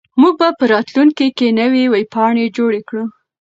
موږ 0.21 0.33
به 0.39 0.47
په 0.59 0.65
راتلونکي 0.73 1.27
کې 1.37 1.55
نوې 1.59 1.83
ویبپاڼې 1.93 2.45
جوړې 2.57 2.81
کړو. 2.87 3.03